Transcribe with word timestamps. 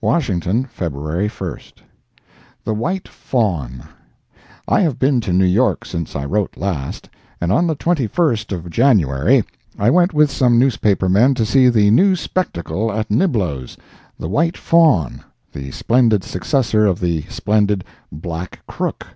WASHINGTON, 0.00 0.64
February 0.64 1.28
1st. 1.28 1.74
"The 2.64 2.74
White 2.74 3.06
Fawn." 3.06 3.84
I 4.66 4.80
have 4.80 4.98
been 4.98 5.20
to 5.20 5.32
New 5.32 5.44
York 5.44 5.84
since 5.84 6.16
I 6.16 6.24
wrote 6.24 6.56
last, 6.56 7.08
and 7.40 7.52
on 7.52 7.68
the 7.68 7.76
21st 7.76 8.50
of 8.50 8.70
January 8.70 9.44
I 9.78 9.90
went 9.90 10.12
with 10.12 10.32
some 10.32 10.58
newspapermen 10.58 11.34
to 11.36 11.46
see 11.46 11.68
the 11.68 11.92
new 11.92 12.16
spectacle 12.16 12.90
at 12.90 13.08
Niblo's, 13.08 13.76
the 14.18 14.28
"White 14.28 14.56
Fawn," 14.56 15.20
the 15.52 15.70
splendid 15.70 16.24
successor 16.24 16.84
of 16.84 16.98
the 16.98 17.22
splendid 17.28 17.84
"Black 18.10 18.58
Crook." 18.66 19.06